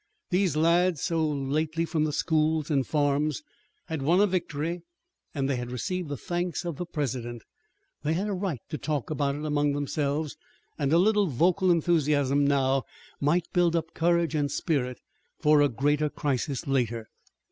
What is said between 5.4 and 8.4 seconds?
they had received the thanks of the President. They had a